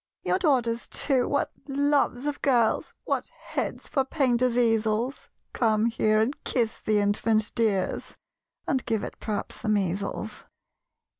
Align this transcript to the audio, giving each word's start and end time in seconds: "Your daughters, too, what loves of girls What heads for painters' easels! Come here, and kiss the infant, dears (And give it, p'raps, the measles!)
"Your 0.23 0.39
daughters, 0.39 0.87
too, 0.87 1.27
what 1.27 1.51
loves 1.67 2.25
of 2.25 2.41
girls 2.41 2.95
What 3.03 3.29
heads 3.49 3.87
for 3.87 4.03
painters' 4.03 4.57
easels! 4.57 5.29
Come 5.53 5.85
here, 5.85 6.19
and 6.19 6.43
kiss 6.43 6.81
the 6.81 6.97
infant, 6.97 7.51
dears 7.53 8.17
(And 8.65 8.83
give 8.87 9.03
it, 9.03 9.19
p'raps, 9.19 9.61
the 9.61 9.69
measles!) 9.69 10.45